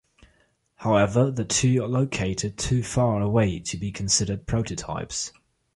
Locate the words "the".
1.29-1.45